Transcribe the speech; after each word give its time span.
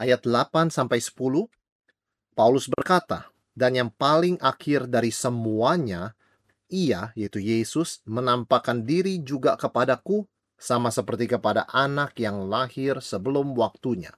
ayat 0.00 0.24
8 0.24 0.72
sampai 0.72 0.96
10 1.04 1.52
Paulus 2.32 2.72
berkata, 2.72 3.28
"Dan 3.52 3.76
yang 3.76 3.90
paling 3.92 4.40
akhir 4.40 4.88
dari 4.88 5.12
semuanya 5.12 6.16
ia 6.70 7.10
yaitu 7.18 7.42
Yesus 7.42 8.00
menampakkan 8.06 8.86
diri 8.86 9.20
juga 9.20 9.58
kepadaku 9.58 10.24
sama 10.60 10.92
seperti 10.92 11.24
kepada 11.24 11.64
anak 11.72 12.14
yang 12.20 12.46
lahir 12.46 13.00
sebelum 13.00 13.56
waktunya. 13.56 14.12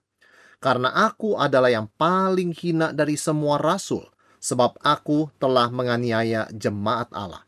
Karena 0.59 0.91
aku 1.07 1.39
adalah 1.39 1.71
yang 1.71 1.87
paling 1.95 2.51
hina 2.55 2.91
dari 2.91 3.19
semua 3.19 3.59
rasul, 3.59 4.07
sebab 4.43 4.79
aku 4.83 5.31
telah 5.39 5.71
menganiaya 5.71 6.47
jemaat 6.55 7.11
Allah. 7.15 7.43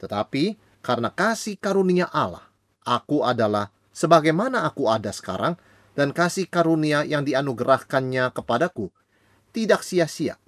Tetapi 0.00 0.56
karena 0.84 1.08
kasih 1.12 1.56
karunia 1.60 2.08
Allah, 2.08 2.44
aku 2.84 3.24
adalah 3.24 3.72
sebagaimana 3.92 4.68
aku 4.68 4.88
ada 4.88 5.12
sekarang, 5.12 5.56
dan 5.98 6.14
kasih 6.14 6.46
karunia 6.46 7.02
yang 7.02 7.26
dianugerahkannya 7.26 8.30
kepadaku 8.30 8.94
tidak 9.50 9.82
sia-sia. 9.82 10.38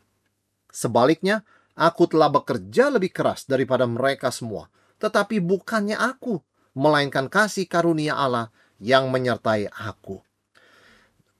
Sebaliknya, 0.70 1.42
aku 1.74 2.06
telah 2.06 2.30
bekerja 2.30 2.94
lebih 2.94 3.10
keras 3.10 3.50
daripada 3.50 3.82
mereka 3.90 4.30
semua, 4.30 4.70
tetapi 5.02 5.42
bukannya 5.42 5.98
aku, 5.98 6.38
melainkan 6.78 7.26
kasih 7.26 7.66
karunia 7.66 8.14
Allah 8.14 8.54
yang 8.78 9.10
menyertai 9.10 9.66
aku. 9.74 10.22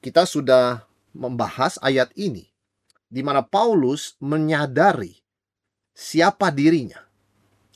Kita 0.03 0.27
sudah 0.27 0.83
membahas 1.15 1.79
ayat 1.79 2.11
ini, 2.19 2.51
di 3.07 3.23
mana 3.23 3.47
Paulus 3.47 4.19
menyadari 4.19 5.23
siapa 5.95 6.51
dirinya 6.51 6.99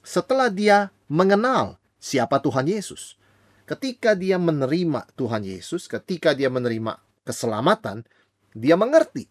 setelah 0.02 0.50
dia 0.50 0.90
mengenal 1.10 1.78
siapa 1.98 2.38
Tuhan 2.38 2.66
Yesus 2.70 3.18
ketika 3.64 4.12
dia 4.16 4.36
menerima 4.36 5.08
Tuhan 5.16 5.44
Yesus, 5.44 5.88
ketika 5.88 6.36
dia 6.36 6.52
menerima 6.52 7.00
keselamatan, 7.24 8.04
dia 8.52 8.76
mengerti 8.76 9.26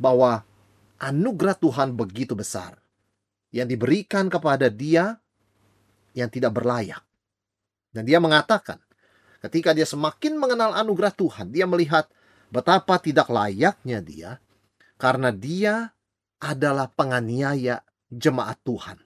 bahwa 0.00 0.42
anugerah 0.98 1.56
Tuhan 1.56 1.94
begitu 1.94 2.34
besar 2.34 2.76
yang 3.54 3.68
diberikan 3.68 4.28
kepada 4.28 4.68
dia 4.68 5.16
yang 6.12 6.28
tidak 6.28 6.58
berlayak. 6.58 7.00
Dan 7.92 8.04
dia 8.04 8.20
mengatakan, 8.20 8.80
ketika 9.40 9.72
dia 9.72 9.86
semakin 9.88 10.36
mengenal 10.36 10.74
anugerah 10.76 11.14
Tuhan, 11.14 11.54
dia 11.54 11.64
melihat 11.64 12.10
betapa 12.48 12.98
tidak 13.00 13.28
layaknya 13.28 14.00
dia 14.00 14.30
karena 14.98 15.30
dia 15.30 15.94
adalah 16.42 16.90
penganiaya 16.90 17.82
jemaat 18.10 18.58
Tuhan. 18.64 18.98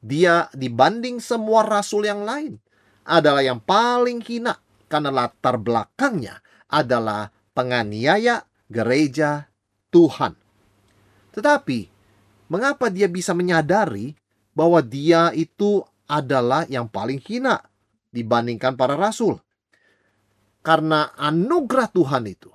Dia 0.00 0.46
dibanding 0.52 1.18
semua 1.18 1.66
rasul 1.66 2.06
yang 2.06 2.22
lain, 2.22 2.60
adalah 3.06 3.40
yang 3.40 3.62
paling 3.62 4.20
hina 4.20 4.58
karena 4.90 5.14
latar 5.14 5.56
belakangnya 5.56 6.42
adalah 6.66 7.30
penganiaya 7.54 8.42
gereja 8.66 9.46
Tuhan. 9.94 10.34
Tetapi, 11.30 11.88
mengapa 12.50 12.90
dia 12.90 13.06
bisa 13.06 13.32
menyadari 13.32 14.18
bahwa 14.52 14.82
dia 14.82 15.30
itu 15.32 15.80
adalah 16.10 16.66
yang 16.66 16.90
paling 16.90 17.22
hina 17.22 17.62
dibandingkan 18.10 18.74
para 18.74 18.98
rasul? 18.98 19.38
Karena 20.66 21.14
anugerah 21.14 21.86
Tuhan 21.94 22.26
itu 22.26 22.50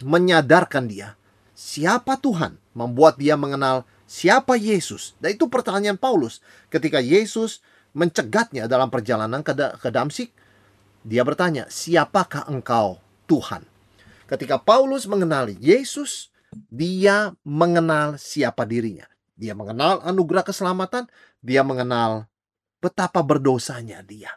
menyadarkan 0.00 0.88
dia 0.88 1.16
siapa 1.56 2.20
Tuhan, 2.20 2.60
membuat 2.76 3.16
dia 3.16 3.34
mengenal 3.34 3.88
siapa 4.04 4.54
Yesus. 4.60 5.16
Dan 5.18 5.34
itu 5.34 5.48
pertanyaan 5.48 5.96
Paulus 5.96 6.44
ketika 6.68 7.00
Yesus 7.00 7.64
mencegatnya 7.96 8.68
dalam 8.68 8.92
perjalanan 8.92 9.40
ke, 9.40 9.56
ke 9.56 9.88
Damsik, 9.88 10.30
dia 11.00 11.24
bertanya, 11.24 11.64
"Siapakah 11.72 12.44
engkau, 12.52 13.00
Tuhan?" 13.24 13.64
Ketika 14.28 14.60
Paulus 14.60 15.08
mengenali 15.08 15.56
Yesus, 15.56 16.28
dia 16.68 17.32
mengenal 17.46 18.20
siapa 18.20 18.68
dirinya. 18.68 19.08
Dia 19.32 19.56
mengenal 19.56 20.04
anugerah 20.04 20.44
keselamatan, 20.44 21.08
dia 21.40 21.64
mengenal 21.64 22.28
betapa 22.82 23.24
berdosanya 23.24 24.04
dia. 24.04 24.34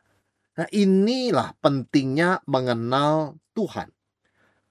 Nah, 0.59 0.67
inilah 0.75 1.55
pentingnya 1.63 2.43
mengenal 2.43 3.39
Tuhan. 3.55 3.89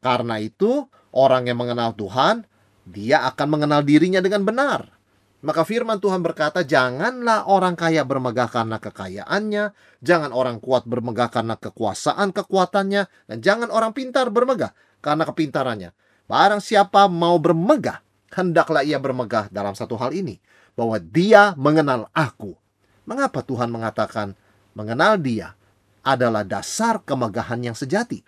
Karena 0.04 0.36
itu, 0.38 0.86
orang 1.16 1.48
yang 1.48 1.58
mengenal 1.58 1.96
Tuhan, 1.96 2.44
dia 2.84 3.24
akan 3.24 3.48
mengenal 3.58 3.80
dirinya 3.82 4.20
dengan 4.20 4.44
benar. 4.44 4.97
Maka 5.38 5.62
firman 5.62 6.02
Tuhan 6.02 6.18
berkata, 6.18 6.66
janganlah 6.66 7.46
orang 7.46 7.78
kaya 7.78 8.02
bermegah 8.02 8.50
karena 8.50 8.82
kekayaannya, 8.82 9.70
jangan 10.02 10.34
orang 10.34 10.58
kuat 10.58 10.82
bermegah 10.82 11.30
karena 11.30 11.54
kekuasaan 11.54 12.34
kekuatannya, 12.34 13.06
dan 13.30 13.38
jangan 13.38 13.70
orang 13.70 13.94
pintar 13.94 14.34
bermegah 14.34 14.74
karena 14.98 15.22
kepintarannya. 15.22 15.94
Barang 16.26 16.58
siapa 16.58 17.06
mau 17.06 17.38
bermegah, 17.38 18.02
hendaklah 18.34 18.82
ia 18.82 18.98
bermegah 18.98 19.46
dalam 19.54 19.78
satu 19.78 19.94
hal 19.94 20.10
ini, 20.10 20.42
bahwa 20.74 20.98
dia 20.98 21.54
mengenal 21.54 22.10
aku. 22.10 22.58
Mengapa 23.06 23.38
Tuhan 23.46 23.70
mengatakan 23.70 24.34
mengenal 24.74 25.22
dia 25.22 25.54
adalah 26.02 26.42
dasar 26.42 26.98
kemegahan 27.06 27.62
yang 27.62 27.78
sejati? 27.78 28.26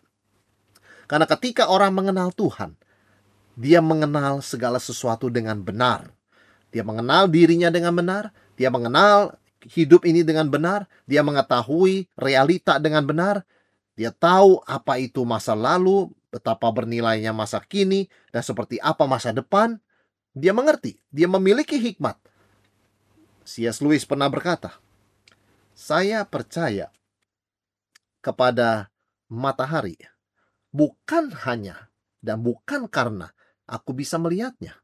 Karena 1.10 1.26
ketika 1.26 1.66
orang 1.66 1.90
mengenal 1.90 2.30
Tuhan, 2.30 2.78
dia 3.58 3.82
mengenal 3.82 4.46
segala 4.46 4.78
sesuatu 4.78 5.26
dengan 5.26 5.58
benar 5.58 6.19
dia 6.70 6.86
mengenal 6.86 7.26
dirinya 7.26 7.68
dengan 7.68 7.94
benar, 7.94 8.34
dia 8.54 8.70
mengenal 8.70 9.38
hidup 9.66 10.08
ini 10.08 10.24
dengan 10.24 10.48
benar, 10.48 10.88
dia 11.04 11.20
mengetahui 11.20 12.08
realita 12.16 12.80
dengan 12.80 13.04
benar, 13.04 13.44
dia 13.92 14.08
tahu 14.14 14.64
apa 14.64 14.96
itu 14.96 15.26
masa 15.28 15.52
lalu, 15.52 16.08
betapa 16.32 16.70
bernilainya 16.72 17.36
masa 17.36 17.60
kini, 17.60 18.08
dan 18.32 18.40
seperti 18.40 18.80
apa 18.80 19.04
masa 19.04 19.34
depan. 19.34 19.76
Dia 20.32 20.54
mengerti, 20.56 20.96
dia 21.10 21.26
memiliki 21.26 21.76
hikmat. 21.76 22.16
C.S. 23.44 23.82
Lewis 23.82 24.06
pernah 24.06 24.30
berkata, 24.30 24.78
"Saya 25.76 26.22
percaya 26.22 26.88
kepada 28.24 28.88
matahari 29.28 30.00
bukan 30.72 31.34
hanya 31.44 31.92
dan 32.24 32.40
bukan 32.40 32.88
karena 32.88 33.36
aku 33.68 33.92
bisa 33.92 34.16
melihatnya, 34.16 34.79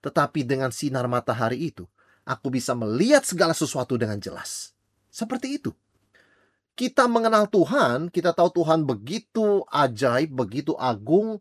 tetapi 0.00 0.44
dengan 0.44 0.72
sinar 0.72 1.04
matahari 1.06 1.68
itu, 1.68 1.84
aku 2.24 2.48
bisa 2.52 2.72
melihat 2.72 3.24
segala 3.24 3.52
sesuatu 3.52 3.96
dengan 4.00 4.16
jelas. 4.16 4.72
Seperti 5.12 5.60
itu. 5.60 5.72
Kita 6.78 7.04
mengenal 7.04 7.50
Tuhan, 7.52 8.08
kita 8.08 8.32
tahu 8.32 8.64
Tuhan 8.64 8.88
begitu 8.88 9.68
ajaib, 9.68 10.32
begitu 10.32 10.72
agung, 10.80 11.36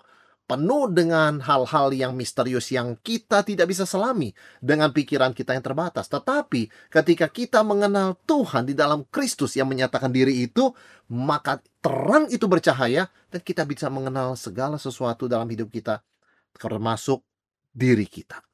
penuh 0.49 0.89
dengan 0.89 1.37
hal-hal 1.45 1.93
yang 1.93 2.17
misterius 2.17 2.73
yang 2.73 2.97
kita 3.05 3.45
tidak 3.45 3.69
bisa 3.69 3.85
selami 3.85 4.33
dengan 4.57 4.89
pikiran 4.89 5.29
kita 5.29 5.53
yang 5.53 5.61
terbatas. 5.61 6.09
Tetapi 6.09 6.89
ketika 6.89 7.29
kita 7.29 7.61
mengenal 7.61 8.17
Tuhan 8.25 8.65
di 8.65 8.73
dalam 8.73 9.05
Kristus 9.13 9.53
yang 9.53 9.69
menyatakan 9.69 10.09
diri 10.09 10.49
itu, 10.49 10.73
maka 11.13 11.61
terang 11.85 12.25
itu 12.33 12.49
bercahaya 12.49 13.05
dan 13.29 13.39
kita 13.45 13.61
bisa 13.69 13.93
mengenal 13.93 14.33
segala 14.33 14.81
sesuatu 14.81 15.29
dalam 15.29 15.45
hidup 15.45 15.69
kita 15.69 16.01
termasuk 16.57 17.21
diri 17.69 18.09
kita. 18.09 18.48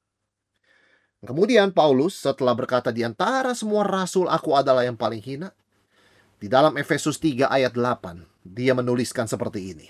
Kemudian 1.25 1.73
Paulus 1.73 2.21
setelah 2.21 2.53
berkata 2.53 2.93
di 2.93 3.01
antara 3.01 3.51
semua 3.57 3.83
rasul 3.83 4.29
aku 4.29 4.53
adalah 4.53 4.85
yang 4.85 4.95
paling 4.95 5.19
hina. 5.19 5.51
Di 6.39 6.45
dalam 6.51 6.77
Efesus 6.77 7.17
3 7.17 7.49
ayat 7.49 7.73
8 7.73 8.45
dia 8.45 8.77
menuliskan 8.77 9.25
seperti 9.25 9.73
ini. 9.73 9.87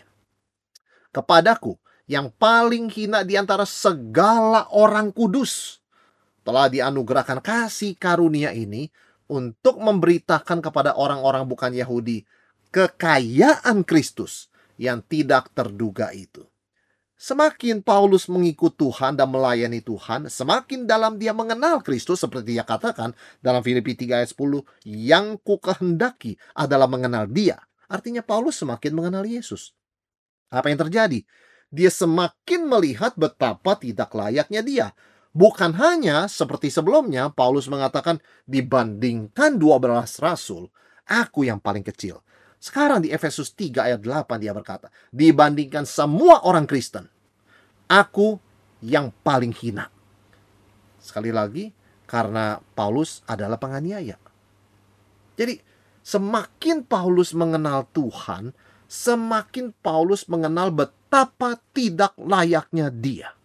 Kepadaku 1.12 1.76
yang 2.08 2.32
paling 2.32 2.88
hina 2.88 3.28
di 3.28 3.36
antara 3.36 3.68
segala 3.68 4.70
orang 4.72 5.12
kudus 5.12 5.84
telah 6.46 6.70
dianugerahkan 6.70 7.42
kasih 7.42 7.98
karunia 7.98 8.54
ini 8.54 8.88
untuk 9.26 9.82
memberitakan 9.82 10.62
kepada 10.62 10.94
orang-orang 10.94 11.50
bukan 11.50 11.74
Yahudi 11.74 12.22
kekayaan 12.70 13.82
Kristus 13.88 14.54
yang 14.78 15.02
tidak 15.02 15.50
terduga 15.58 16.14
itu. 16.14 16.46
Semakin 17.26 17.82
Paulus 17.82 18.30
mengikut 18.30 18.78
Tuhan 18.78 19.18
dan 19.18 19.34
melayani 19.34 19.82
Tuhan, 19.82 20.30
semakin 20.30 20.86
dalam 20.86 21.18
dia 21.18 21.34
mengenal 21.34 21.82
Kristus 21.82 22.22
seperti 22.22 22.54
dia 22.54 22.62
katakan 22.62 23.18
dalam 23.42 23.66
Filipi 23.66 23.98
3 23.98 24.22
ayat 24.22 24.30
10, 24.30 24.62
yang 24.86 25.42
ku 25.42 25.58
kehendaki 25.58 26.38
adalah 26.54 26.86
mengenal 26.86 27.26
dia. 27.26 27.58
Artinya 27.90 28.22
Paulus 28.22 28.62
semakin 28.62 28.94
mengenal 28.94 29.26
Yesus. 29.26 29.74
Apa 30.54 30.70
yang 30.70 30.86
terjadi? 30.86 31.26
dia 31.76 31.92
semakin 31.92 32.64
melihat 32.66 33.18
betapa 33.20 33.76
tidak 33.76 34.16
layaknya 34.16 34.62
dia. 34.64 34.88
Bukan 35.36 35.76
hanya 35.76 36.32
seperti 36.32 36.72
sebelumnya, 36.72 37.28
Paulus 37.28 37.68
mengatakan, 37.68 38.24
dibandingkan 38.48 39.60
12 39.60 40.24
rasul, 40.24 40.72
aku 41.04 41.44
yang 41.44 41.60
paling 41.60 41.84
kecil. 41.84 42.24
Sekarang 42.56 43.04
di 43.04 43.12
Efesus 43.12 43.52
3 43.52 43.92
ayat 43.92 44.00
8 44.00 44.40
dia 44.40 44.56
berkata, 44.56 44.88
dibandingkan 45.12 45.84
semua 45.84 46.48
orang 46.48 46.64
Kristen, 46.64 47.12
aku 47.90 48.38
yang 48.82 49.14
paling 49.26 49.54
hina. 49.54 49.90
Sekali 51.02 51.30
lagi, 51.30 51.70
karena 52.10 52.62
Paulus 52.74 53.22
adalah 53.30 53.58
penganiaya. 53.62 54.18
Jadi, 55.36 55.60
semakin 56.02 56.86
Paulus 56.86 57.34
mengenal 57.36 57.86
Tuhan, 57.92 58.56
semakin 58.90 59.74
Paulus 59.84 60.26
mengenal 60.32 60.72
betapa 60.72 61.60
tidak 61.76 62.16
layaknya 62.18 62.90
dia. 62.90 63.36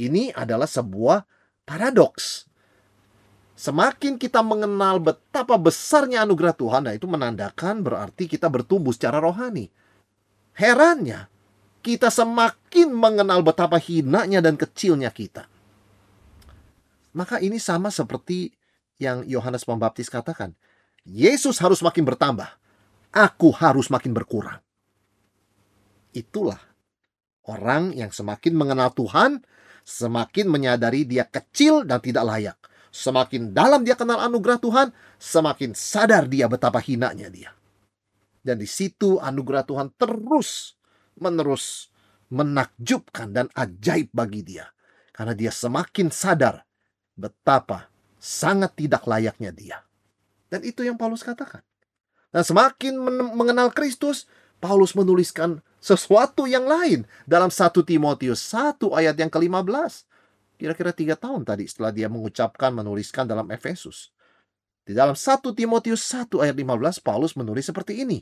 Ini 0.00 0.32
adalah 0.32 0.66
sebuah 0.66 1.24
paradoks. 1.68 2.48
Semakin 3.60 4.16
kita 4.16 4.40
mengenal 4.40 4.98
betapa 4.98 5.60
besarnya 5.60 6.24
anugerah 6.24 6.56
Tuhan, 6.56 6.82
nah 6.88 6.96
itu 6.96 7.04
menandakan 7.04 7.84
berarti 7.84 8.24
kita 8.24 8.48
bertumbuh 8.48 8.96
secara 8.96 9.20
rohani. 9.20 9.68
Herannya, 10.56 11.29
kita 11.80 12.12
semakin 12.12 12.92
mengenal 12.92 13.40
betapa 13.40 13.80
hinanya 13.80 14.44
dan 14.44 14.56
kecilnya 14.56 15.08
kita. 15.08 15.48
Maka 17.16 17.42
ini 17.42 17.58
sama 17.58 17.90
seperti 17.90 18.54
yang 19.00 19.24
Yohanes 19.26 19.66
Pembaptis 19.66 20.12
katakan. 20.12 20.54
Yesus 21.08 21.56
harus 21.64 21.80
makin 21.80 22.04
bertambah, 22.04 22.46
aku 23.10 23.48
harus 23.56 23.88
makin 23.88 24.12
berkurang. 24.12 24.60
Itulah 26.12 26.60
orang 27.48 27.96
yang 27.96 28.12
semakin 28.12 28.52
mengenal 28.52 28.92
Tuhan, 28.92 29.40
semakin 29.82 30.46
menyadari 30.46 31.08
dia 31.08 31.24
kecil 31.24 31.88
dan 31.88 32.04
tidak 32.04 32.28
layak. 32.28 32.58
Semakin 32.90 33.54
dalam 33.54 33.86
dia 33.86 33.96
kenal 33.96 34.20
anugerah 34.20 34.60
Tuhan, 34.60 34.88
semakin 35.16 35.72
sadar 35.72 36.28
dia 36.28 36.50
betapa 36.50 36.82
hinanya 36.82 37.32
dia. 37.32 37.50
Dan 38.44 38.60
di 38.60 38.68
situ 38.68 39.16
anugerah 39.16 39.64
Tuhan 39.64 39.94
terus 39.96 40.79
menerus 41.20 41.92
menakjubkan 42.32 43.30
dan 43.30 43.46
ajaib 43.54 44.10
bagi 44.10 44.42
dia. 44.42 44.66
Karena 45.14 45.36
dia 45.36 45.52
semakin 45.52 46.08
sadar 46.08 46.64
betapa 47.12 47.92
sangat 48.16 48.72
tidak 48.76 49.04
layaknya 49.04 49.52
dia. 49.52 49.78
Dan 50.48 50.64
itu 50.64 50.82
yang 50.82 50.96
Paulus 50.96 51.22
katakan. 51.22 51.62
Dan 52.30 52.46
semakin 52.46 52.94
mengenal 53.34 53.74
Kristus, 53.74 54.26
Paulus 54.62 54.94
menuliskan 54.94 55.62
sesuatu 55.82 56.44
yang 56.44 56.68
lain 56.68 57.08
dalam 57.24 57.48
1 57.48 57.72
Timotius 57.82 58.40
1 58.52 58.80
ayat 58.94 59.16
yang 59.18 59.32
ke-15. 59.32 60.06
Kira-kira 60.60 60.92
tiga 60.92 61.16
tahun 61.16 61.42
tadi 61.42 61.64
setelah 61.64 61.90
dia 61.90 62.06
mengucapkan, 62.06 62.70
menuliskan 62.70 63.24
dalam 63.24 63.48
Efesus. 63.48 64.12
Di 64.84 64.92
dalam 64.92 65.16
1 65.16 65.40
Timotius 65.56 66.04
1 66.04 66.44
ayat 66.44 66.54
15, 66.54 67.00
Paulus 67.00 67.32
menulis 67.34 67.64
seperti 67.66 68.04
ini. 68.04 68.20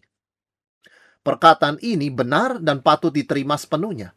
Perkataan 1.29 1.77
ini 1.85 2.09
benar 2.09 2.57
dan 2.57 2.81
patut 2.81 3.13
diterima 3.13 3.61
sepenuhnya. 3.61 4.17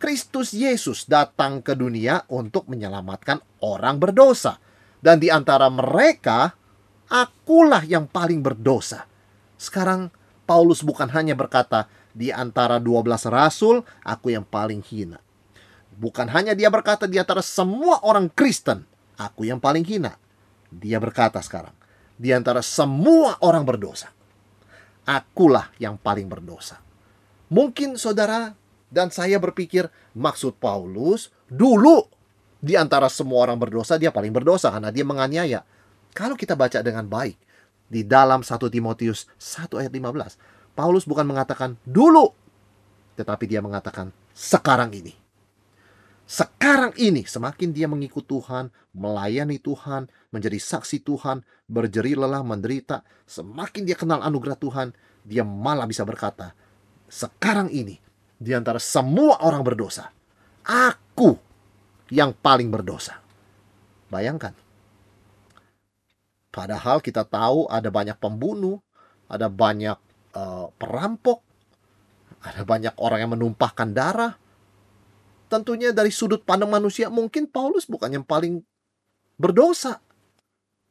Kristus 0.00 0.56
Yesus 0.56 1.04
datang 1.04 1.60
ke 1.60 1.76
dunia 1.76 2.24
untuk 2.32 2.64
menyelamatkan 2.72 3.44
orang 3.60 4.00
berdosa. 4.00 4.56
Dan 4.96 5.20
di 5.20 5.28
antara 5.28 5.68
mereka, 5.68 6.56
akulah 7.12 7.84
yang 7.84 8.08
paling 8.08 8.40
berdosa. 8.40 9.04
Sekarang 9.60 10.08
Paulus 10.48 10.80
bukan 10.80 11.12
hanya 11.12 11.36
berkata, 11.36 11.92
di 12.16 12.32
antara 12.32 12.80
12 12.80 13.28
rasul, 13.28 13.84
aku 14.00 14.32
yang 14.32 14.48
paling 14.48 14.80
hina. 14.80 15.20
Bukan 15.92 16.32
hanya 16.32 16.56
dia 16.56 16.72
berkata 16.72 17.04
di 17.04 17.20
antara 17.20 17.44
semua 17.44 18.00
orang 18.00 18.32
Kristen, 18.32 18.88
aku 19.20 19.44
yang 19.44 19.60
paling 19.60 19.84
hina. 19.84 20.16
Dia 20.72 20.96
berkata 20.96 21.36
sekarang, 21.44 21.76
di 22.16 22.32
antara 22.32 22.64
semua 22.64 23.36
orang 23.44 23.68
berdosa, 23.68 24.08
akulah 25.06 25.70
yang 25.78 25.96
paling 25.96 26.26
berdosa. 26.26 26.82
Mungkin 27.48 27.94
saudara 27.94 28.58
dan 28.90 29.14
saya 29.14 29.38
berpikir, 29.38 29.86
maksud 30.12 30.58
Paulus 30.58 31.30
dulu 31.46 32.10
di 32.58 32.74
antara 32.74 33.06
semua 33.06 33.46
orang 33.46 33.56
berdosa, 33.56 33.94
dia 33.96 34.10
paling 34.10 34.34
berdosa 34.34 34.68
karena 34.74 34.90
dia 34.90 35.06
menganiaya. 35.06 35.62
Kalau 36.10 36.34
kita 36.34 36.58
baca 36.58 36.82
dengan 36.82 37.06
baik, 37.06 37.38
di 37.86 38.02
dalam 38.02 38.42
1 38.42 38.58
Timotius 38.66 39.30
1 39.38 39.78
ayat 39.78 39.92
15. 39.94 40.74
Paulus 40.76 41.08
bukan 41.08 41.24
mengatakan 41.24 41.78
dulu, 41.86 42.34
tetapi 43.16 43.44
dia 43.48 43.64
mengatakan 43.64 44.12
sekarang 44.36 44.92
ini. 44.92 45.25
Sekarang 46.26 46.90
ini 46.98 47.22
semakin 47.22 47.70
dia 47.70 47.86
mengikut 47.86 48.26
Tuhan, 48.26 48.74
melayani 48.90 49.62
Tuhan, 49.62 50.10
menjadi 50.34 50.58
saksi 50.58 51.06
Tuhan, 51.06 51.46
berjeri 51.70 52.18
lelah 52.18 52.42
menderita, 52.42 53.06
semakin 53.30 53.86
dia 53.86 53.94
kenal 53.94 54.18
anugerah 54.26 54.58
Tuhan, 54.58 54.90
dia 55.22 55.46
malah 55.46 55.86
bisa 55.86 56.02
berkata, 56.02 56.50
sekarang 57.06 57.70
ini 57.70 58.02
di 58.36 58.50
antara 58.50 58.82
semua 58.82 59.38
orang 59.46 59.62
berdosa, 59.62 60.10
aku 60.66 61.38
yang 62.10 62.34
paling 62.34 62.74
berdosa. 62.74 63.22
Bayangkan, 64.10 64.54
Padahal 66.56 67.04
kita 67.04 67.28
tahu 67.28 67.68
ada 67.68 67.92
banyak 67.92 68.16
pembunuh, 68.16 68.80
ada 69.28 69.52
banyak 69.52 70.00
uh, 70.32 70.72
perampok, 70.80 71.44
ada 72.40 72.64
banyak 72.64 72.96
orang 72.96 73.18
yang 73.20 73.32
menumpahkan 73.36 73.92
darah. 73.92 74.40
Tentunya 75.46 75.94
dari 75.94 76.10
sudut 76.10 76.42
pandang 76.42 76.70
manusia 76.70 77.06
mungkin 77.06 77.46
Paulus 77.46 77.86
bukan 77.86 78.10
yang 78.10 78.26
paling 78.26 78.62
berdosa. 79.38 80.02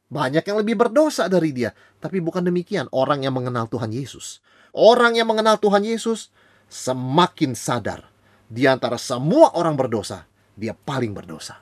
Banyak 0.06 0.46
yang 0.48 0.58
lebih 0.62 0.80
berdosa 0.80 1.28
dari 1.28 1.52
dia. 1.52 1.76
Tapi 2.00 2.24
bukan 2.24 2.46
demikian 2.46 2.88
orang 2.96 3.26
yang 3.26 3.36
mengenal 3.36 3.68
Tuhan 3.68 3.92
Yesus. 3.92 4.40
Orang 4.72 5.20
yang 5.20 5.28
mengenal 5.28 5.60
Tuhan 5.60 5.84
Yesus 5.84 6.32
semakin 6.72 7.52
sadar. 7.58 8.08
Di 8.46 8.70
antara 8.70 8.96
semua 9.02 9.58
orang 9.58 9.74
berdosa, 9.74 10.24
dia 10.54 10.78
paling 10.78 11.12
berdosa. 11.12 11.60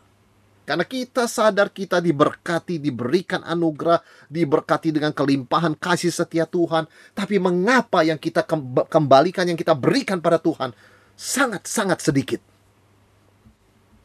Karena 0.63 0.87
kita 0.87 1.27
sadar 1.27 1.75
kita 1.75 1.99
diberkati, 1.99 2.79
diberikan 2.79 3.43
anugerah, 3.43 3.99
diberkati 4.31 4.95
dengan 4.95 5.11
kelimpahan 5.11 5.75
kasih 5.75 6.11
setia 6.11 6.47
Tuhan. 6.47 6.87
Tapi 7.11 7.35
mengapa 7.35 8.03
yang 8.03 8.15
kita 8.15 8.47
kembalikan, 8.87 9.43
yang 9.47 9.59
kita 9.59 9.75
berikan 9.75 10.23
pada 10.23 10.39
Tuhan 10.39 10.71
sangat-sangat 11.19 11.99
sedikit? 11.99 12.52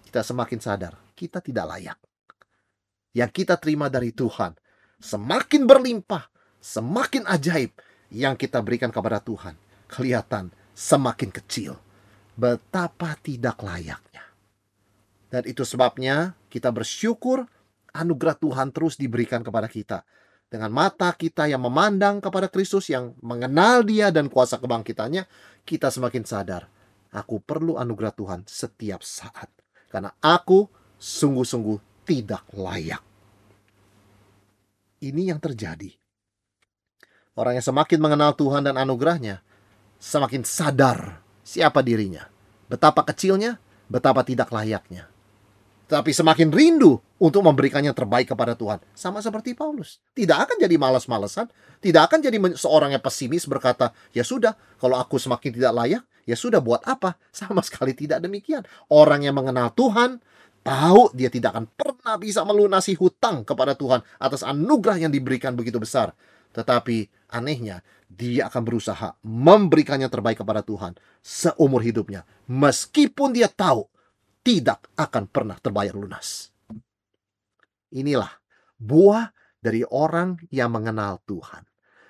Kita 0.08 0.24
semakin 0.24 0.56
sadar 0.56 0.96
kita 1.18 1.42
tidak 1.42 1.66
layak. 1.74 1.98
Yang 3.10 3.42
kita 3.42 3.58
terima 3.58 3.90
dari 3.90 4.14
Tuhan 4.14 4.54
semakin 5.02 5.66
berlimpah, 5.66 6.30
semakin 6.62 7.26
ajaib 7.26 7.74
yang 8.14 8.38
kita 8.38 8.62
berikan 8.62 8.94
kepada 8.94 9.18
Tuhan. 9.18 9.58
Kelihatan 9.90 10.54
semakin 10.78 11.34
kecil. 11.34 11.74
Betapa 12.38 13.18
tidak 13.18 13.58
layaknya. 13.60 14.22
Dan 15.28 15.42
itu 15.44 15.66
sebabnya 15.66 16.38
kita 16.48 16.70
bersyukur 16.70 17.44
anugerah 17.90 18.38
Tuhan 18.38 18.70
terus 18.70 18.94
diberikan 18.94 19.42
kepada 19.42 19.66
kita. 19.66 20.06
Dengan 20.48 20.72
mata 20.72 21.12
kita 21.12 21.44
yang 21.44 21.60
memandang 21.60 22.24
kepada 22.24 22.48
Kristus, 22.48 22.88
yang 22.88 23.12
mengenal 23.20 23.84
dia 23.84 24.08
dan 24.08 24.32
kuasa 24.32 24.56
kebangkitannya, 24.56 25.28
kita 25.68 25.92
semakin 25.92 26.24
sadar, 26.24 26.64
aku 27.12 27.44
perlu 27.44 27.76
anugerah 27.76 28.16
Tuhan 28.16 28.40
setiap 28.48 29.04
saat. 29.04 29.57
Karena 29.88 30.12
aku 30.20 30.68
sungguh-sungguh 31.00 32.04
tidak 32.04 32.44
layak. 32.52 33.02
Ini 34.98 35.32
yang 35.34 35.40
terjadi. 35.40 35.92
Orang 37.38 37.54
yang 37.54 37.66
semakin 37.66 37.98
mengenal 38.02 38.34
Tuhan 38.34 38.66
dan 38.66 38.74
anugerahnya, 38.74 39.40
semakin 40.02 40.42
sadar 40.42 41.22
siapa 41.46 41.80
dirinya. 41.86 42.26
Betapa 42.66 43.06
kecilnya, 43.06 43.62
betapa 43.86 44.26
tidak 44.26 44.50
layaknya 44.50 45.06
tapi 45.88 46.12
semakin 46.12 46.52
rindu 46.52 47.00
untuk 47.16 47.40
memberikan 47.40 47.80
yang 47.80 47.96
terbaik 47.96 48.28
kepada 48.28 48.52
Tuhan. 48.52 48.76
Sama 48.92 49.24
seperti 49.24 49.56
Paulus. 49.56 50.04
Tidak 50.12 50.36
akan 50.36 50.60
jadi 50.60 50.76
malas-malesan. 50.76 51.48
Tidak 51.80 52.02
akan 52.04 52.20
jadi 52.20 52.36
seorang 52.54 52.92
yang 52.92 53.00
pesimis 53.00 53.48
berkata, 53.48 53.96
ya 54.12 54.20
sudah, 54.20 54.52
kalau 54.76 55.00
aku 55.00 55.16
semakin 55.16 55.50
tidak 55.50 55.72
layak, 55.72 56.02
ya 56.28 56.36
sudah 56.36 56.60
buat 56.60 56.84
apa? 56.84 57.16
Sama 57.32 57.64
sekali 57.64 57.96
tidak 57.96 58.20
demikian. 58.20 58.60
Orang 58.92 59.24
yang 59.24 59.32
mengenal 59.32 59.72
Tuhan, 59.72 60.20
tahu 60.60 61.08
dia 61.16 61.32
tidak 61.32 61.56
akan 61.56 61.66
pernah 61.72 62.20
bisa 62.20 62.44
melunasi 62.44 62.92
hutang 63.00 63.48
kepada 63.48 63.72
Tuhan 63.72 64.04
atas 64.20 64.44
anugerah 64.44 65.00
yang 65.00 65.12
diberikan 65.12 65.56
begitu 65.56 65.80
besar. 65.80 66.12
Tetapi 66.52 67.08
anehnya, 67.32 67.80
dia 68.08 68.48
akan 68.48 68.62
berusaha 68.64 69.16
memberikan 69.24 70.00
yang 70.00 70.12
terbaik 70.12 70.40
kepada 70.40 70.60
Tuhan 70.64 70.96
seumur 71.24 71.80
hidupnya. 71.84 72.24
Meskipun 72.48 73.36
dia 73.36 73.48
tahu 73.48 73.88
tidak 74.40 74.88
akan 74.96 75.28
pernah 75.28 75.60
terbayar 75.60 75.92
lunas. 75.92 76.48
Inilah 77.92 78.32
buah 78.80 79.28
dari 79.60 79.84
orang 79.84 80.40
yang 80.48 80.72
mengenal 80.72 81.20
Tuhan. 81.28 81.67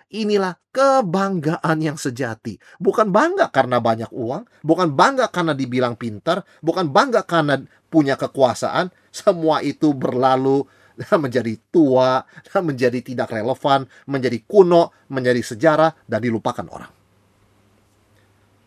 Inilah 0.08 0.56
kebanggaan 0.72 1.84
yang 1.84 2.00
sejati. 2.00 2.56
Bukan 2.80 3.12
bangga 3.12 3.52
karena 3.52 3.76
banyak 3.76 4.08
uang, 4.08 4.48
bukan 4.64 4.88
bangga 4.96 5.28
karena 5.28 5.52
dibilang 5.52 6.00
pintar, 6.00 6.48
bukan 6.64 6.88
bangga 6.88 7.28
karena 7.28 7.60
punya 7.92 8.16
kekuasaan. 8.16 8.88
Semua 9.12 9.60
itu 9.60 9.92
berlalu 9.92 10.64
menjadi 11.24 11.60
tua, 11.68 12.24
menjadi 12.68 13.04
tidak 13.04 13.36
relevan, 13.36 13.84
menjadi 14.08 14.40
kuno, 14.48 14.96
menjadi 15.12 15.44
sejarah, 15.44 15.92
dan 16.08 16.24
dilupakan 16.24 16.64
orang. 16.72 16.92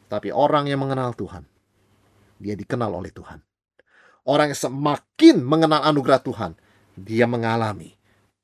Tapi 0.05 0.29
orang 0.29 0.69
yang 0.69 0.85
mengenal 0.85 1.17
Tuhan, 1.17 1.41
dia 2.37 2.53
dikenal 2.53 2.91
oleh 2.93 3.09
Tuhan. 3.09 3.41
Orang 4.29 4.53
yang 4.53 4.59
semakin 4.59 5.41
mengenal 5.41 5.81
anugerah 5.89 6.21
Tuhan, 6.21 6.53
dia 6.93 7.25
mengalami 7.25 7.97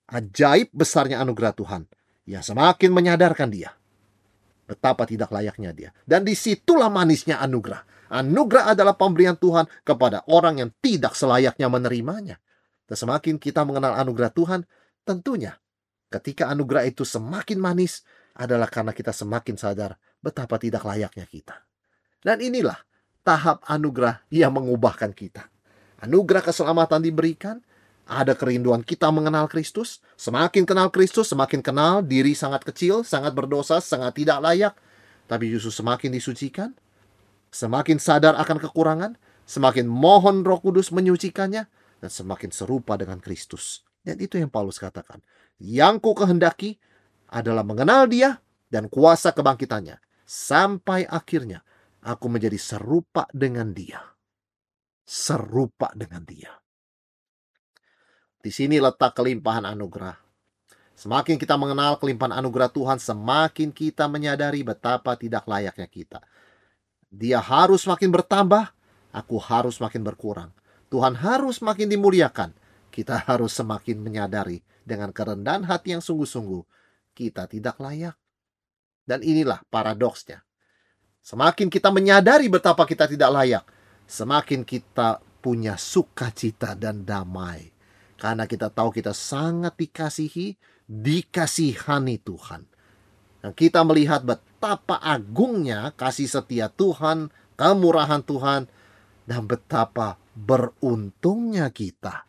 ajaib 0.08 0.72
besarnya 0.72 1.20
anugerah 1.20 1.52
Tuhan 1.52 1.84
yang 2.28 2.44
semakin 2.44 2.92
menyadarkan 2.92 3.50
dia 3.50 3.72
betapa 4.68 5.08
tidak 5.08 5.32
layaknya 5.32 5.72
dia. 5.72 5.90
Dan 6.04 6.28
di 6.28 6.36
situlah 6.36 6.92
manisnya 6.92 7.40
anugerah. 7.40 8.12
Anugerah 8.12 8.76
adalah 8.76 9.00
pemberian 9.00 9.40
Tuhan 9.40 9.66
kepada 9.88 10.28
orang 10.28 10.60
yang 10.60 10.70
tidak 10.84 11.16
selayaknya 11.16 11.72
menerimanya. 11.72 12.36
Dan 12.88 12.96
semakin 13.00 13.40
kita 13.40 13.64
mengenal 13.64 13.96
anugerah 13.96 14.32
Tuhan, 14.36 14.62
tentunya 15.08 15.56
ketika 16.12 16.52
anugerah 16.52 16.88
itu 16.88 17.08
semakin 17.08 17.60
manis 17.60 18.04
adalah 18.36 18.68
karena 18.68 18.92
kita 18.96 19.12
semakin 19.12 19.56
sadar 19.60 19.96
betapa 20.20 20.60
tidak 20.60 20.84
layaknya 20.84 21.28
kita. 21.28 21.56
Dan 22.24 22.44
inilah 22.44 22.80
tahap 23.24 23.64
anugerah 23.68 24.24
yang 24.32 24.56
mengubahkan 24.56 25.12
kita. 25.12 25.52
Anugerah 26.00 26.46
keselamatan 26.46 27.04
diberikan, 27.04 27.60
ada 28.08 28.34
kerinduan 28.34 28.82
kita 28.82 29.12
mengenal 29.12 29.52
Kristus. 29.52 30.00
Semakin 30.16 30.64
kenal 30.64 30.88
Kristus, 30.90 31.28
semakin 31.28 31.60
kenal 31.60 32.02
diri 32.02 32.32
sangat 32.34 32.64
kecil, 32.64 33.04
sangat 33.04 33.36
berdosa, 33.36 33.84
sangat 33.84 34.16
tidak 34.16 34.40
layak. 34.40 34.74
Tapi 35.28 35.52
justru 35.52 35.84
semakin 35.84 36.16
disucikan, 36.16 36.72
semakin 37.52 38.00
sadar 38.00 38.40
akan 38.40 38.58
kekurangan, 38.64 39.12
semakin 39.44 39.86
mohon 39.86 40.48
roh 40.48 40.64
kudus 40.64 40.96
menyucikannya, 40.96 41.68
dan 42.00 42.10
semakin 42.10 42.50
serupa 42.56 42.96
dengan 42.96 43.20
Kristus. 43.20 43.84
Dan 44.08 44.24
itu 44.24 44.40
yang 44.40 44.48
Paulus 44.48 44.80
katakan. 44.80 45.20
Yang 45.60 46.00
ku 46.00 46.12
kehendaki 46.16 46.80
adalah 47.28 47.68
mengenal 47.68 48.08
dia 48.08 48.40
dan 48.72 48.88
kuasa 48.88 49.36
kebangkitannya. 49.36 50.00
Sampai 50.24 51.04
akhirnya 51.04 51.60
aku 52.00 52.32
menjadi 52.32 52.56
serupa 52.56 53.28
dengan 53.36 53.76
dia. 53.76 54.00
Serupa 55.04 55.92
dengan 55.92 56.24
dia. 56.24 56.67
Di 58.48 58.56
sini 58.56 58.80
letak 58.80 59.12
kelimpahan 59.12 59.68
anugerah. 59.68 60.16
Semakin 60.96 61.36
kita 61.36 61.60
mengenal 61.60 62.00
kelimpahan 62.00 62.32
anugerah 62.32 62.72
Tuhan, 62.72 62.96
semakin 62.96 63.76
kita 63.76 64.08
menyadari 64.08 64.64
betapa 64.64 65.20
tidak 65.20 65.44
layaknya 65.52 65.84
kita. 65.84 66.24
Dia 67.12 67.44
harus 67.44 67.84
makin 67.84 68.08
bertambah, 68.08 68.72
aku 69.12 69.36
harus 69.36 69.84
makin 69.84 70.00
berkurang. 70.00 70.56
Tuhan 70.88 71.20
harus 71.20 71.60
makin 71.60 71.92
dimuliakan. 71.92 72.56
Kita 72.88 73.20
harus 73.20 73.52
semakin 73.52 74.00
menyadari 74.00 74.64
dengan 74.88 75.12
kerendahan 75.12 75.68
hati 75.68 76.00
yang 76.00 76.00
sungguh-sungguh, 76.00 76.64
kita 77.20 77.52
tidak 77.52 77.76
layak. 77.84 78.16
Dan 79.04 79.28
inilah 79.28 79.60
paradoksnya. 79.68 80.40
Semakin 81.20 81.68
kita 81.68 81.92
menyadari 81.92 82.48
betapa 82.48 82.88
kita 82.88 83.12
tidak 83.12 83.28
layak, 83.28 83.68
semakin 84.08 84.64
kita 84.64 85.20
punya 85.44 85.76
sukacita 85.76 86.80
dan 86.80 87.04
damai 87.04 87.76
karena 88.18 88.50
kita 88.50 88.74
tahu 88.74 88.90
kita 88.90 89.14
sangat 89.14 89.78
dikasihi, 89.78 90.58
dikasihani 90.90 92.18
Tuhan. 92.22 92.66
Dan 93.46 93.52
kita 93.54 93.86
melihat 93.86 94.26
betapa 94.26 94.98
agungnya 94.98 95.94
kasih 95.94 96.26
setia 96.26 96.68
Tuhan, 96.74 97.30
kemurahan 97.54 98.26
Tuhan, 98.26 98.66
dan 99.30 99.42
betapa 99.46 100.18
beruntungnya 100.34 101.70
kita 101.70 102.28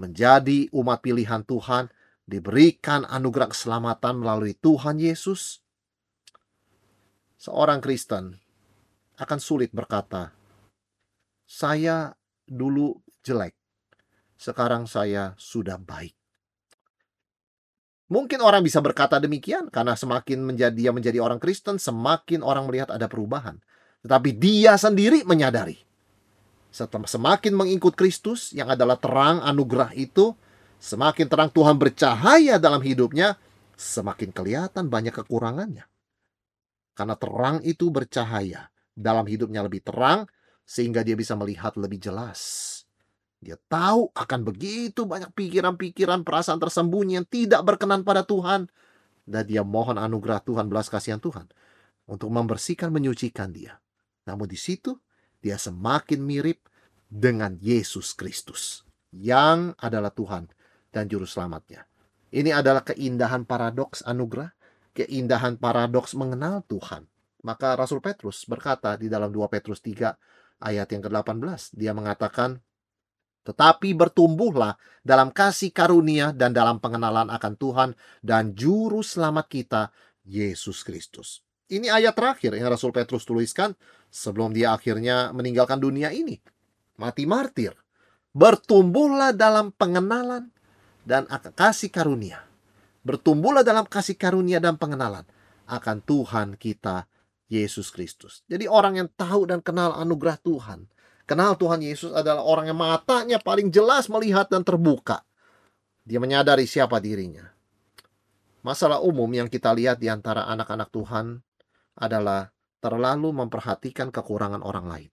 menjadi 0.00 0.72
umat 0.72 1.04
pilihan 1.04 1.44
Tuhan, 1.44 1.92
diberikan 2.24 3.04
anugerah 3.04 3.52
keselamatan 3.52 4.24
melalui 4.24 4.56
Tuhan 4.56 4.96
Yesus. 4.96 5.60
Seorang 7.36 7.84
Kristen 7.84 8.40
akan 9.20 9.38
sulit 9.42 9.68
berkata, 9.76 10.32
"Saya 11.44 12.16
dulu 12.48 12.96
jelek, 13.20 13.59
sekarang 14.40 14.88
saya 14.88 15.36
sudah 15.36 15.76
baik. 15.76 16.16
Mungkin 18.10 18.40
orang 18.40 18.64
bisa 18.64 18.80
berkata 18.80 19.20
demikian 19.20 19.68
karena 19.68 19.94
semakin 19.94 20.42
menjadi 20.42 20.74
dia 20.74 20.90
menjadi 20.90 21.20
orang 21.20 21.38
Kristen, 21.38 21.76
semakin 21.76 22.40
orang 22.40 22.66
melihat 22.66 22.90
ada 22.90 23.06
perubahan. 23.06 23.60
Tetapi 24.00 24.34
dia 24.34 24.74
sendiri 24.80 25.22
menyadari. 25.28 25.78
Setelah 26.72 27.06
semakin 27.06 27.52
mengikut 27.54 27.94
Kristus 27.94 28.50
yang 28.56 28.72
adalah 28.72 28.96
terang 28.96 29.44
anugerah 29.44 29.94
itu, 29.94 30.34
semakin 30.80 31.28
terang 31.28 31.50
Tuhan 31.52 31.76
bercahaya 31.76 32.56
dalam 32.56 32.80
hidupnya, 32.82 33.36
semakin 33.76 34.34
kelihatan 34.34 34.88
banyak 34.90 35.14
kekurangannya. 35.14 35.84
Karena 36.96 37.14
terang 37.14 37.62
itu 37.62 37.92
bercahaya 37.92 38.72
dalam 38.96 39.28
hidupnya 39.28 39.62
lebih 39.62 39.84
terang 39.86 40.26
sehingga 40.66 41.06
dia 41.06 41.14
bisa 41.14 41.38
melihat 41.38 41.78
lebih 41.78 42.02
jelas. 42.02 42.79
Dia 43.40 43.56
tahu 43.72 44.12
akan 44.12 44.40
begitu 44.44 45.08
banyak 45.08 45.32
pikiran-pikiran, 45.32 46.28
perasaan 46.28 46.60
tersembunyi 46.60 47.20
yang 47.20 47.26
tidak 47.26 47.64
berkenan 47.64 48.04
pada 48.04 48.20
Tuhan. 48.20 48.68
Dan 49.24 49.42
dia 49.48 49.64
mohon 49.64 49.96
anugerah 49.96 50.44
Tuhan, 50.44 50.68
belas 50.68 50.92
kasihan 50.92 51.16
Tuhan. 51.16 51.48
Untuk 52.04 52.28
membersihkan, 52.28 52.92
menyucikan 52.92 53.48
dia. 53.48 53.80
Namun 54.28 54.44
di 54.44 54.60
situ, 54.60 55.00
dia 55.40 55.56
semakin 55.56 56.20
mirip 56.20 56.68
dengan 57.08 57.56
Yesus 57.56 58.12
Kristus. 58.12 58.84
Yang 59.10 59.72
adalah 59.80 60.12
Tuhan 60.12 60.52
dan 60.92 61.08
Juru 61.08 61.24
Selamatnya. 61.24 61.88
Ini 62.30 62.54
adalah 62.54 62.84
keindahan 62.86 63.48
paradoks 63.48 64.04
anugerah. 64.06 64.52
Keindahan 64.94 65.56
paradoks 65.56 66.12
mengenal 66.12 66.62
Tuhan. 66.68 67.08
Maka 67.40 67.72
Rasul 67.72 68.04
Petrus 68.04 68.44
berkata 68.44 69.00
di 69.00 69.08
dalam 69.08 69.32
2 69.32 69.48
Petrus 69.48 69.80
3 69.80 70.12
ayat 70.60 70.86
yang 70.92 71.02
ke-18. 71.02 71.74
Dia 71.74 71.96
mengatakan, 71.96 72.60
tetapi 73.50 73.98
bertumbuhlah 73.98 74.78
dalam 75.02 75.34
kasih 75.34 75.74
karunia 75.74 76.30
dan 76.30 76.54
dalam 76.54 76.78
pengenalan 76.78 77.26
akan 77.34 77.58
Tuhan 77.58 77.90
dan 78.22 78.54
juru 78.54 79.02
selamat 79.02 79.46
kita, 79.50 79.82
Yesus 80.22 80.86
Kristus. 80.86 81.42
Ini 81.66 81.90
ayat 81.90 82.14
terakhir 82.14 82.54
yang 82.54 82.70
Rasul 82.70 82.94
Petrus 82.94 83.26
tuliskan 83.26 83.74
sebelum 84.06 84.54
dia 84.54 84.70
akhirnya 84.70 85.34
meninggalkan 85.34 85.82
dunia 85.82 86.14
ini. 86.14 86.38
Mati 86.94 87.26
martir. 87.26 87.74
Bertumbuhlah 88.30 89.34
dalam 89.34 89.74
pengenalan 89.74 90.54
dan 91.02 91.26
kasih 91.58 91.90
karunia. 91.90 92.46
Bertumbuhlah 93.02 93.66
dalam 93.66 93.82
kasih 93.90 94.14
karunia 94.14 94.62
dan 94.62 94.78
pengenalan 94.78 95.26
akan 95.66 95.98
Tuhan 96.06 96.54
kita, 96.54 97.10
Yesus 97.50 97.90
Kristus. 97.90 98.46
Jadi 98.46 98.70
orang 98.70 99.02
yang 99.02 99.08
tahu 99.10 99.50
dan 99.50 99.58
kenal 99.58 99.90
anugerah 99.98 100.38
Tuhan, 100.38 100.86
Kenal 101.30 101.54
Tuhan 101.54 101.78
Yesus 101.78 102.10
adalah 102.10 102.42
orang 102.42 102.74
yang 102.74 102.80
matanya 102.82 103.38
paling 103.38 103.70
jelas 103.70 104.10
melihat 104.10 104.50
dan 104.50 104.66
terbuka. 104.66 105.22
Dia 106.02 106.18
menyadari 106.18 106.66
siapa 106.66 106.98
dirinya. 106.98 107.46
Masalah 108.66 108.98
umum 108.98 109.30
yang 109.30 109.46
kita 109.46 109.70
lihat 109.70 110.02
di 110.02 110.10
antara 110.10 110.50
anak-anak 110.50 110.90
Tuhan 110.90 111.38
adalah 111.94 112.50
terlalu 112.82 113.30
memperhatikan 113.30 114.10
kekurangan 114.10 114.58
orang 114.58 114.90
lain. 114.90 115.10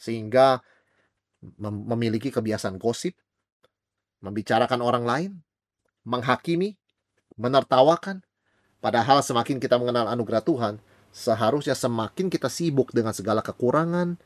Sehingga 0.00 0.64
memiliki 1.60 2.32
kebiasaan 2.32 2.80
gosip, 2.80 3.12
membicarakan 4.24 4.80
orang 4.80 5.04
lain, 5.04 5.30
menghakimi, 6.08 6.80
menertawakan. 7.36 8.24
Padahal 8.80 9.20
semakin 9.20 9.60
kita 9.60 9.76
mengenal 9.76 10.08
anugerah 10.08 10.40
Tuhan, 10.40 10.80
seharusnya 11.12 11.76
semakin 11.76 12.32
kita 12.32 12.48
sibuk 12.48 12.96
dengan 12.96 13.12
segala 13.12 13.44
kekurangan, 13.44 14.16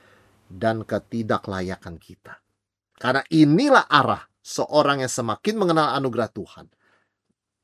dan 0.52 0.84
ketidaklayakan 0.84 1.96
kita. 1.96 2.36
Karena 3.00 3.24
inilah 3.32 3.88
arah 3.88 4.28
seorang 4.44 5.00
yang 5.00 5.08
semakin 5.08 5.56
mengenal 5.56 5.96
anugerah 5.96 6.28
Tuhan. 6.28 6.68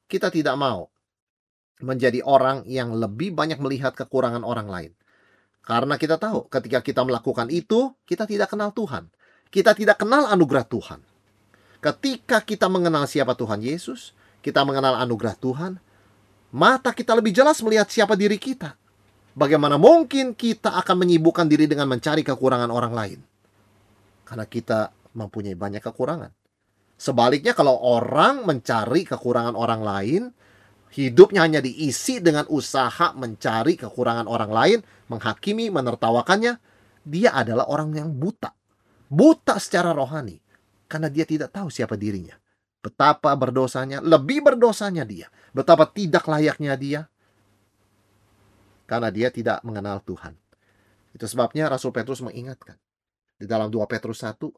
Kita 0.08 0.32
tidak 0.32 0.56
mau 0.56 0.88
menjadi 1.84 2.24
orang 2.24 2.64
yang 2.64 2.96
lebih 2.96 3.36
banyak 3.36 3.60
melihat 3.60 3.92
kekurangan 3.92 4.40
orang 4.42 4.66
lain. 4.66 4.92
Karena 5.60 6.00
kita 6.00 6.16
tahu 6.16 6.48
ketika 6.48 6.80
kita 6.80 7.04
melakukan 7.04 7.52
itu, 7.52 7.92
kita 8.08 8.24
tidak 8.24 8.48
kenal 8.48 8.72
Tuhan. 8.72 9.12
Kita 9.52 9.76
tidak 9.76 10.00
kenal 10.00 10.24
anugerah 10.32 10.64
Tuhan. 10.64 11.04
Ketika 11.84 12.40
kita 12.40 12.72
mengenal 12.72 13.04
siapa 13.04 13.36
Tuhan 13.36 13.60
Yesus, 13.60 14.16
kita 14.40 14.64
mengenal 14.64 14.96
anugerah 14.96 15.36
Tuhan, 15.36 15.76
mata 16.50 16.90
kita 16.96 17.12
lebih 17.12 17.36
jelas 17.36 17.60
melihat 17.60 17.86
siapa 17.92 18.16
diri 18.16 18.40
kita. 18.40 18.77
Bagaimana 19.38 19.78
mungkin 19.78 20.34
kita 20.34 20.74
akan 20.82 21.06
menyibukkan 21.06 21.46
diri 21.46 21.70
dengan 21.70 21.86
mencari 21.86 22.26
kekurangan 22.26 22.74
orang 22.74 22.90
lain? 22.90 23.18
Karena 24.26 24.42
kita 24.50 24.90
mempunyai 25.14 25.54
banyak 25.54 25.78
kekurangan. 25.78 26.34
Sebaliknya 26.98 27.54
kalau 27.54 27.78
orang 27.78 28.42
mencari 28.42 29.06
kekurangan 29.06 29.54
orang 29.54 29.86
lain, 29.86 30.22
hidupnya 30.90 31.46
hanya 31.46 31.62
diisi 31.62 32.18
dengan 32.18 32.50
usaha 32.50 33.14
mencari 33.14 33.78
kekurangan 33.78 34.26
orang 34.26 34.50
lain, 34.50 34.78
menghakimi, 35.06 35.70
menertawakannya, 35.70 36.58
dia 37.06 37.30
adalah 37.30 37.70
orang 37.70 37.94
yang 37.94 38.10
buta. 38.10 38.50
Buta 39.06 39.62
secara 39.62 39.94
rohani. 39.94 40.42
Karena 40.90 41.06
dia 41.06 41.22
tidak 41.22 41.54
tahu 41.54 41.70
siapa 41.70 41.94
dirinya. 41.94 42.34
Betapa 42.82 43.30
berdosanya, 43.38 44.02
lebih 44.02 44.42
berdosanya 44.42 45.06
dia. 45.06 45.30
Betapa 45.54 45.86
tidak 45.86 46.26
layaknya 46.26 46.74
dia. 46.74 47.00
Karena 48.88 49.12
dia 49.12 49.28
tidak 49.28 49.60
mengenal 49.68 50.00
Tuhan. 50.00 50.32
Itu 51.12 51.28
sebabnya 51.28 51.68
Rasul 51.68 51.92
Petrus 51.92 52.24
mengingatkan. 52.24 52.80
Di 53.36 53.44
dalam 53.44 53.68
2 53.68 53.84
Petrus 53.84 54.24
1, 54.24 54.48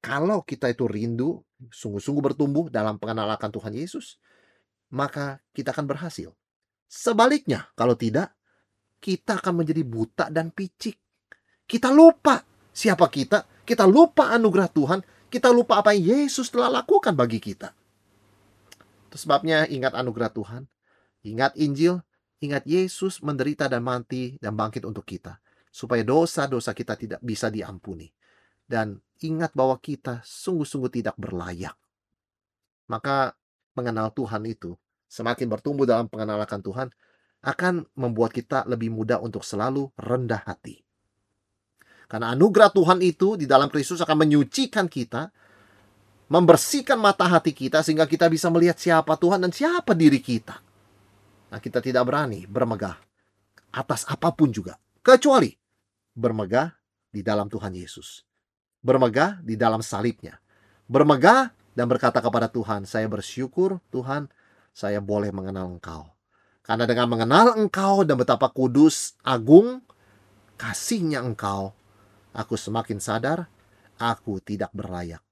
kalau 0.00 0.44
kita 0.44 0.68
itu 0.68 0.84
rindu, 0.84 1.40
sungguh-sungguh 1.72 2.32
bertumbuh 2.32 2.68
dalam 2.68 3.00
pengenalan 3.00 3.36
akan 3.36 3.50
Tuhan 3.52 3.72
Yesus, 3.76 4.20
maka 4.92 5.40
kita 5.56 5.72
akan 5.72 5.88
berhasil. 5.88 6.32
Sebaliknya, 6.90 7.68
kalau 7.72 7.96
tidak, 7.96 8.36
kita 9.00 9.40
akan 9.40 9.64
menjadi 9.64 9.82
buta 9.84 10.28
dan 10.28 10.52
picik. 10.52 11.00
Kita 11.64 11.88
lupa 11.88 12.44
siapa 12.74 13.08
kita, 13.08 13.64
kita 13.64 13.84
lupa 13.86 14.32
anugerah 14.34 14.68
Tuhan, 14.72 15.00
kita 15.30 15.52
lupa 15.54 15.80
apa 15.80 15.94
yang 15.94 16.26
Yesus 16.26 16.50
telah 16.50 16.82
lakukan 16.82 17.14
bagi 17.14 17.38
kita. 17.38 17.70
Itu 19.10 19.16
sebabnya 19.20 19.66
ingat 19.70 19.94
anugerah 19.94 20.30
Tuhan, 20.34 20.62
ingat 21.22 21.54
Injil, 21.60 22.02
ingat 22.40 22.64
Yesus 22.64 23.20
menderita 23.20 23.68
dan 23.68 23.84
mati 23.84 24.40
dan 24.40 24.56
bangkit 24.56 24.88
untuk 24.88 25.04
kita, 25.04 25.36
supaya 25.68 26.00
dosa-dosa 26.00 26.72
kita 26.72 26.96
tidak 26.96 27.20
bisa 27.20 27.52
diampuni. 27.52 28.08
Dan 28.64 28.96
ingat 29.20 29.52
bahwa 29.52 29.76
kita 29.76 30.24
sungguh-sungguh 30.24 30.90
tidak 30.90 31.16
berlayak. 31.20 31.76
Maka 32.88 33.36
mengenal 33.76 34.10
Tuhan 34.16 34.42
itu, 34.48 34.74
semakin 35.06 35.46
bertumbuh 35.46 35.84
dalam 35.84 36.08
pengenalan 36.08 36.46
Tuhan, 36.46 36.88
akan 37.40 37.88
membuat 37.96 38.36
kita 38.36 38.68
lebih 38.68 38.92
mudah 38.92 39.20
untuk 39.20 39.44
selalu 39.44 39.88
rendah 39.96 40.44
hati. 40.44 40.84
Karena 42.10 42.34
anugerah 42.34 42.74
Tuhan 42.74 42.98
itu 43.06 43.38
di 43.38 43.46
dalam 43.46 43.70
Kristus 43.70 44.02
akan 44.02 44.26
menyucikan 44.26 44.90
kita, 44.90 45.30
membersihkan 46.26 46.98
mata 46.98 47.26
hati 47.26 47.54
kita 47.54 47.86
sehingga 47.86 48.06
kita 48.06 48.26
bisa 48.26 48.50
melihat 48.50 48.78
siapa 48.78 49.14
Tuhan 49.14 49.42
dan 49.46 49.54
siapa 49.54 49.94
diri 49.94 50.18
kita. 50.18 50.69
Nah, 51.50 51.58
kita 51.58 51.82
tidak 51.82 52.06
berani 52.06 52.46
bermegah 52.46 52.94
atas 53.74 54.06
apa 54.06 54.30
pun 54.30 54.50
juga, 54.54 54.78
kecuali 55.02 55.50
bermegah 56.14 56.70
di 57.10 57.22
dalam 57.26 57.50
Tuhan 57.50 57.74
Yesus 57.74 58.30
bermegah 58.80 59.40
di 59.44 59.54
dalam 59.56 59.84
salibnya. 59.84 60.40
Bermegah 60.90 61.54
dan 61.76 61.86
berkata 61.86 62.18
kepada 62.18 62.50
Tuhan, 62.50 62.88
saya 62.88 63.06
bersyukur 63.06 63.78
Tuhan, 63.94 64.26
saya 64.74 64.98
boleh 64.98 65.30
mengenal 65.30 65.70
Engkau. 65.70 66.10
Karena 66.66 66.84
dengan 66.84 67.06
mengenal 67.08 67.54
Engkau 67.56 68.02
dan 68.02 68.18
betapa 68.18 68.50
kudus, 68.50 69.14
agung, 69.22 69.84
kasihnya 70.58 71.22
Engkau, 71.22 71.72
aku 72.34 72.58
semakin 72.58 72.98
sadar, 72.98 73.46
aku 74.00 74.42
tidak 74.42 74.74
berlayak. 74.74 75.22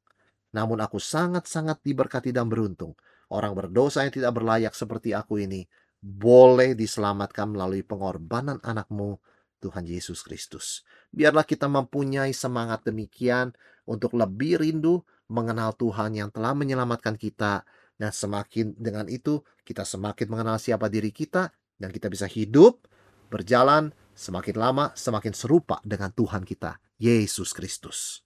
Namun 0.54 0.80
aku 0.80 0.96
sangat-sangat 1.02 1.82
diberkati 1.84 2.32
dan 2.32 2.48
beruntung. 2.48 2.96
Orang 3.28 3.52
berdosa 3.52 4.08
yang 4.08 4.14
tidak 4.14 4.32
berlayak 4.40 4.72
seperti 4.72 5.12
aku 5.12 5.36
ini, 5.42 5.68
boleh 5.98 6.78
diselamatkan 6.78 7.50
melalui 7.50 7.82
pengorbanan 7.82 8.62
anakmu 8.62 9.18
Tuhan 9.58 9.84
Yesus 9.86 10.22
Kristus. 10.22 10.86
Biarlah 11.10 11.42
kita 11.42 11.66
mempunyai 11.66 12.30
semangat 12.30 12.86
demikian 12.86 13.50
untuk 13.90 14.14
lebih 14.14 14.62
rindu 14.62 15.02
mengenal 15.28 15.74
Tuhan 15.74 16.14
yang 16.14 16.30
telah 16.30 16.54
menyelamatkan 16.54 17.18
kita 17.18 17.66
dan 17.98 18.10
semakin 18.14 18.78
dengan 18.78 19.10
itu 19.10 19.42
kita 19.66 19.82
semakin 19.82 20.30
mengenal 20.30 20.56
siapa 20.62 20.86
diri 20.86 21.10
kita 21.10 21.50
dan 21.76 21.90
kita 21.90 22.06
bisa 22.06 22.30
hidup 22.30 22.86
berjalan 23.28 23.90
semakin 24.14 24.56
lama 24.56 24.84
semakin 24.94 25.34
serupa 25.34 25.82
dengan 25.82 26.14
Tuhan 26.14 26.46
kita 26.46 26.78
Yesus 27.02 27.50
Kristus. 27.50 28.22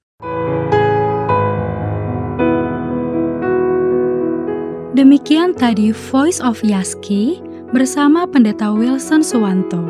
Demikian 4.92 5.56
tadi 5.56 5.88
Voice 6.12 6.36
of 6.44 6.60
Yaski 6.60 7.51
bersama 7.72 8.28
Pendeta 8.28 8.68
Wilson 8.68 9.24
Suwanto. 9.24 9.80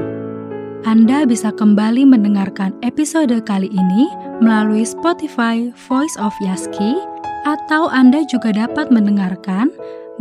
Anda 0.87 1.27
bisa 1.27 1.51
kembali 1.55 2.07
mendengarkan 2.07 2.75
episode 2.83 3.43
kali 3.47 3.71
ini 3.71 4.09
melalui 4.43 4.83
Spotify 4.87 5.71
Voice 5.91 6.17
of 6.19 6.35
Yaski, 6.43 6.95
atau 7.43 7.91
Anda 7.91 8.23
juga 8.31 8.55
dapat 8.55 8.95
mendengarkan, 8.95 9.71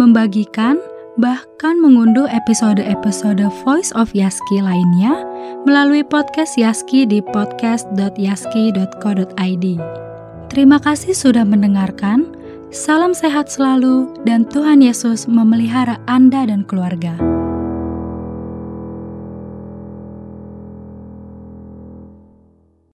membagikan, 0.02 0.82
bahkan 1.22 1.78
mengunduh 1.78 2.26
episode-episode 2.30 3.46
Voice 3.62 3.94
of 3.94 4.10
Yaski 4.18 4.62
lainnya 4.62 5.26
melalui 5.66 6.02
podcast 6.02 6.58
Yaski 6.58 7.06
di 7.06 7.22
podcast.yaski.co.id. 7.30 9.66
Terima 10.50 10.82
kasih 10.82 11.14
sudah 11.14 11.46
mendengarkan. 11.46 12.26
Salam 12.72 13.12
sehat 13.12 13.52
selalu, 13.52 14.16
dan 14.24 14.48
Tuhan 14.48 14.80
Yesus 14.80 15.28
memelihara 15.28 16.00
Anda 16.08 16.48
dan 16.48 16.64
keluarga. 16.64 17.31